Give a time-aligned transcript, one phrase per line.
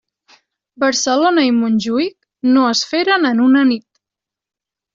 [0.83, 2.17] Barcelona i Montjuïc
[2.57, 3.87] no es feren en una nit.